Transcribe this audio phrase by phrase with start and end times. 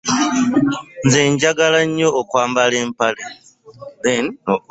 [1.05, 3.23] Nze njagala nyo okwambala empale.